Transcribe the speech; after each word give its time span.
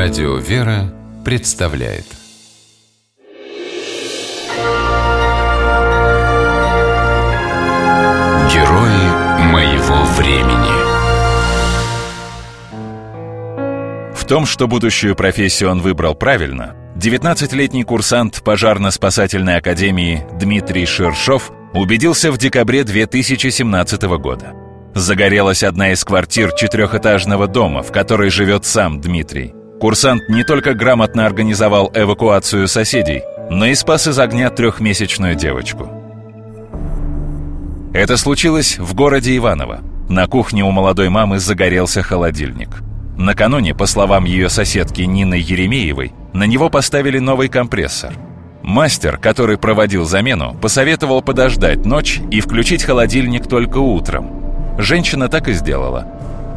Радио 0.00 0.36
«Вера» 0.36 0.94
представляет 1.24 2.04
Герои 8.48 9.42
моего 9.50 10.04
времени 10.16 10.70
В 14.14 14.24
том, 14.24 14.46
что 14.46 14.68
будущую 14.68 15.16
профессию 15.16 15.68
он 15.72 15.80
выбрал 15.80 16.14
правильно, 16.14 16.76
19-летний 16.94 17.82
курсант 17.82 18.40
пожарно-спасательной 18.44 19.56
академии 19.56 20.24
Дмитрий 20.38 20.86
Шершов 20.86 21.50
убедился 21.74 22.30
в 22.30 22.38
декабре 22.38 22.84
2017 22.84 24.02
года. 24.20 24.54
Загорелась 24.94 25.64
одна 25.64 25.90
из 25.90 26.04
квартир 26.04 26.52
четырехэтажного 26.52 27.48
дома, 27.48 27.82
в 27.82 27.90
которой 27.90 28.30
живет 28.30 28.64
сам 28.64 29.00
Дмитрий. 29.00 29.57
Курсант 29.80 30.28
не 30.28 30.42
только 30.42 30.74
грамотно 30.74 31.24
организовал 31.24 31.90
эвакуацию 31.94 32.66
соседей, 32.66 33.22
но 33.48 33.66
и 33.66 33.74
спас 33.76 34.08
из 34.08 34.18
огня 34.18 34.50
трехмесячную 34.50 35.36
девочку. 35.36 35.88
Это 37.94 38.16
случилось 38.16 38.78
в 38.78 38.94
городе 38.94 39.36
Иваново. 39.36 39.80
На 40.08 40.26
кухне 40.26 40.64
у 40.64 40.72
молодой 40.72 41.10
мамы 41.10 41.38
загорелся 41.38 42.02
холодильник. 42.02 42.70
Накануне, 43.16 43.72
по 43.72 43.86
словам 43.86 44.24
ее 44.24 44.48
соседки 44.48 45.02
Нины 45.02 45.34
Еремеевой, 45.34 46.12
на 46.32 46.44
него 46.44 46.70
поставили 46.70 47.20
новый 47.20 47.48
компрессор. 47.48 48.14
Мастер, 48.62 49.16
который 49.16 49.58
проводил 49.58 50.04
замену, 50.04 50.56
посоветовал 50.60 51.22
подождать 51.22 51.86
ночь 51.86 52.20
и 52.32 52.40
включить 52.40 52.82
холодильник 52.82 53.46
только 53.46 53.78
утром. 53.78 54.76
Женщина 54.78 55.28
так 55.28 55.48
и 55.48 55.52
сделала. 55.52 56.06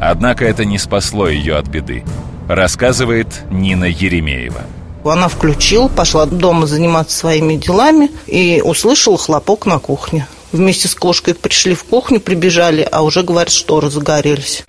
Однако 0.00 0.44
это 0.44 0.64
не 0.64 0.78
спасло 0.78 1.28
ее 1.28 1.54
от 1.56 1.68
беды 1.68 2.02
рассказывает 2.48 3.28
Нина 3.50 3.84
Еремеева. 3.84 4.62
Она 5.04 5.28
включила, 5.28 5.88
пошла 5.88 6.26
дома 6.26 6.66
заниматься 6.66 7.16
своими 7.16 7.56
делами 7.56 8.10
и 8.26 8.62
услышала 8.64 9.18
хлопок 9.18 9.66
на 9.66 9.78
кухне. 9.78 10.26
Вместе 10.52 10.86
с 10.86 10.94
кошкой 10.94 11.34
пришли 11.34 11.74
в 11.74 11.84
кухню, 11.84 12.20
прибежали, 12.20 12.86
а 12.90 13.02
уже, 13.02 13.22
говорят, 13.22 13.50
шторы 13.50 13.90
загорелись. 13.90 14.64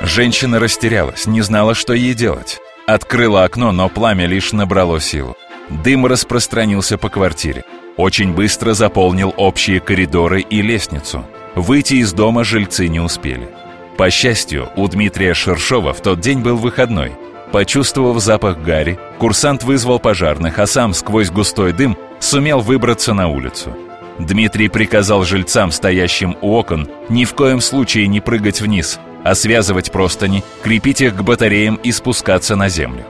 Женщина 0.00 0.58
растерялась, 0.58 1.26
не 1.26 1.40
знала, 1.40 1.74
что 1.74 1.94
ей 1.94 2.14
делать. 2.14 2.58
Открыла 2.86 3.44
окно, 3.44 3.72
но 3.72 3.88
пламя 3.88 4.26
лишь 4.26 4.52
набрало 4.52 5.00
силу. 5.00 5.36
Дым 5.70 6.06
распространился 6.06 6.98
по 6.98 7.08
квартире. 7.08 7.64
Очень 7.96 8.32
быстро 8.32 8.74
заполнил 8.74 9.32
общие 9.36 9.80
коридоры 9.80 10.40
и 10.40 10.60
лестницу. 10.60 11.24
Выйти 11.54 11.94
из 11.94 12.12
дома 12.12 12.44
жильцы 12.44 12.88
не 12.88 13.00
успели. 13.00 13.48
По 13.96 14.10
счастью, 14.10 14.70
у 14.76 14.88
Дмитрия 14.88 15.34
Шершова 15.34 15.92
в 15.92 16.00
тот 16.00 16.20
день 16.20 16.40
был 16.40 16.56
выходной. 16.56 17.12
Почувствовав 17.52 18.20
запах 18.22 18.58
гари, 18.58 18.98
курсант 19.18 19.62
вызвал 19.62 19.98
пожарных, 19.98 20.58
а 20.58 20.66
сам 20.66 20.94
сквозь 20.94 21.30
густой 21.30 21.72
дым 21.74 21.98
сумел 22.18 22.60
выбраться 22.60 23.12
на 23.12 23.28
улицу. 23.28 23.76
Дмитрий 24.18 24.68
приказал 24.68 25.24
жильцам, 25.24 25.70
стоящим 25.70 26.36
у 26.40 26.54
окон, 26.54 26.88
ни 27.10 27.24
в 27.24 27.34
коем 27.34 27.60
случае 27.60 28.06
не 28.06 28.20
прыгать 28.20 28.60
вниз, 28.62 28.98
а 29.24 29.34
связывать 29.34 29.92
простыни, 29.92 30.42
крепить 30.62 31.02
их 31.02 31.14
к 31.14 31.22
батареям 31.22 31.76
и 31.76 31.92
спускаться 31.92 32.56
на 32.56 32.68
землю. 32.68 33.04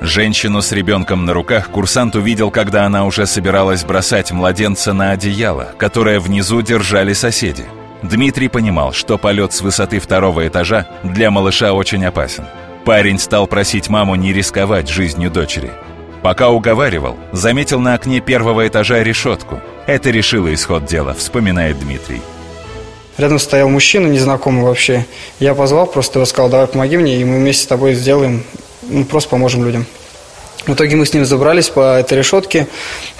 Женщину 0.00 0.62
с 0.62 0.72
ребенком 0.72 1.24
на 1.24 1.34
руках 1.34 1.70
курсант 1.70 2.14
увидел, 2.14 2.50
когда 2.50 2.86
она 2.86 3.04
уже 3.04 3.26
собиралась 3.26 3.84
бросать 3.84 4.30
младенца 4.30 4.92
на 4.92 5.10
одеяло, 5.10 5.74
которое 5.76 6.20
внизу 6.20 6.62
держали 6.62 7.12
соседи– 7.12 7.66
Дмитрий 8.02 8.48
понимал, 8.48 8.92
что 8.92 9.18
полет 9.18 9.52
с 9.52 9.60
высоты 9.60 9.98
второго 9.98 10.46
этажа 10.46 10.86
для 11.02 11.30
малыша 11.30 11.72
очень 11.72 12.04
опасен. 12.04 12.44
Парень 12.84 13.18
стал 13.18 13.46
просить 13.46 13.88
маму 13.88 14.14
не 14.14 14.32
рисковать 14.32 14.88
жизнью 14.88 15.30
дочери. 15.30 15.70
Пока 16.22 16.50
уговаривал, 16.50 17.16
заметил 17.32 17.80
на 17.80 17.94
окне 17.94 18.20
первого 18.20 18.66
этажа 18.66 19.02
решетку. 19.02 19.60
Это 19.86 20.10
решило 20.10 20.52
исход 20.54 20.84
дела, 20.84 21.14
вспоминает 21.14 21.78
Дмитрий. 21.80 22.20
Рядом 23.18 23.40
стоял 23.40 23.68
мужчина, 23.68 24.06
незнакомый 24.06 24.62
вообще. 24.62 25.04
Я 25.40 25.54
позвал, 25.54 25.86
просто 25.86 26.20
его 26.20 26.26
сказал, 26.26 26.50
давай 26.50 26.68
помоги 26.68 26.96
мне, 26.96 27.20
и 27.20 27.24
мы 27.24 27.38
вместе 27.38 27.64
с 27.64 27.66
тобой 27.66 27.94
сделаем, 27.94 28.44
ну, 28.82 29.04
просто 29.04 29.30
поможем 29.30 29.64
людям. 29.64 29.86
В 30.68 30.74
итоге 30.74 30.96
мы 30.96 31.06
с 31.06 31.14
ним 31.14 31.24
забрались 31.24 31.70
по 31.70 31.98
этой 31.98 32.18
решетке. 32.18 32.68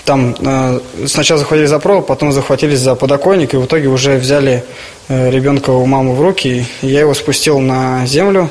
Там 0.04 0.36
э, 0.38 0.80
сначала 1.06 1.40
захватили 1.40 1.64
за 1.64 1.78
провод, 1.78 2.06
потом 2.06 2.30
захватились 2.30 2.78
за 2.78 2.94
подоконник, 2.94 3.54
и 3.54 3.56
в 3.56 3.64
итоге 3.64 3.88
уже 3.88 4.18
взяли 4.18 4.64
э, 5.08 5.30
ребенка 5.30 5.70
у 5.70 5.86
мамы 5.86 6.14
в 6.14 6.20
руки. 6.20 6.66
И 6.82 6.86
я 6.86 7.00
его 7.00 7.14
спустил 7.14 7.58
на 7.58 8.04
землю. 8.04 8.50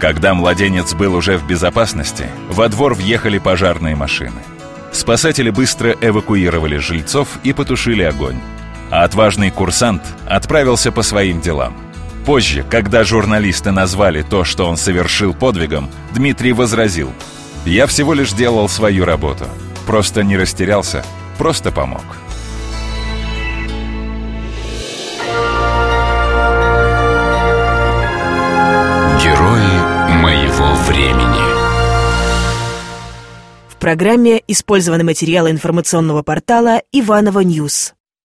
Когда 0.00 0.32
младенец 0.32 0.94
был 0.94 1.14
уже 1.14 1.36
в 1.36 1.46
безопасности, 1.46 2.24
во 2.48 2.70
двор 2.70 2.94
въехали 2.94 3.36
пожарные 3.36 3.94
машины. 3.94 4.40
Спасатели 4.90 5.50
быстро 5.50 5.94
эвакуировали 6.00 6.78
жильцов 6.78 7.28
и 7.44 7.52
потушили 7.52 8.04
огонь. 8.04 8.40
А 8.90 9.04
отважный 9.04 9.50
курсант 9.50 10.02
отправился 10.26 10.92
по 10.92 11.02
своим 11.02 11.42
делам– 11.42 11.76
Позже, 12.24 12.64
когда 12.70 13.02
журналисты 13.02 13.72
назвали 13.72 14.22
то, 14.22 14.44
что 14.44 14.68
он 14.68 14.76
совершил 14.76 15.34
подвигом, 15.34 15.90
Дмитрий 16.14 16.52
возразил 16.52 17.10
«Я 17.64 17.86
всего 17.88 18.14
лишь 18.14 18.32
делал 18.32 18.68
свою 18.68 19.04
работу. 19.04 19.46
Просто 19.86 20.22
не 20.22 20.36
растерялся, 20.36 21.04
просто 21.36 21.72
помог». 21.72 22.04
Герои 29.20 30.12
моего 30.22 30.74
времени 30.86 31.42
В 33.68 33.76
программе 33.80 34.40
использованы 34.46 35.02
материалы 35.02 35.50
информационного 35.50 36.22
портала 36.22 36.82
«Иваново 36.92 37.40
News». 37.40 37.94